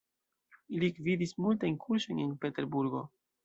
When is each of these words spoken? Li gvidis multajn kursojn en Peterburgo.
Li 0.83 0.89
gvidis 0.95 1.35
multajn 1.47 1.77
kursojn 1.87 2.25
en 2.27 2.35
Peterburgo. 2.43 3.09